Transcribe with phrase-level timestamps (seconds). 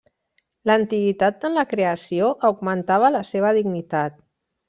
[0.69, 4.19] L'antiguitat en la creació augmentava la seva dignitat.